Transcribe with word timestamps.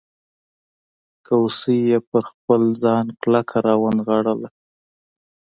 کوسۍ 1.27 1.79
یې 1.89 1.99
پر 2.09 2.23
خپل 2.31 2.61
ځان 2.83 3.05
کلکه 3.21 3.57
راونغاړله. 3.67 4.49